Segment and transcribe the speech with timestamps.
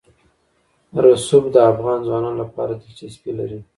[1.03, 3.59] رسوب د افغان ځوانانو لپاره دلچسپي لري.